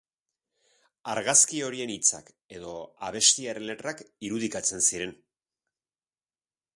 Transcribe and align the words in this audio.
Argazki 1.13 1.59
horiekin 1.65 1.91
hitzak 1.95 2.31
edo 2.59 2.73
abestiaren 3.09 3.67
letrak 3.73 4.01
irudikatzen 4.29 4.85
ziren. 4.89 5.17